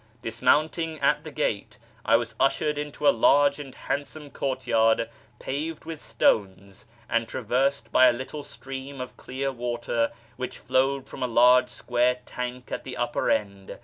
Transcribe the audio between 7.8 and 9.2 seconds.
by a little stream of